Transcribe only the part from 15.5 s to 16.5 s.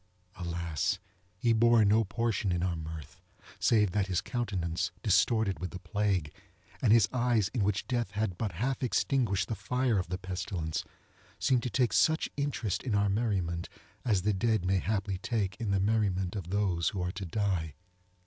in the merriment of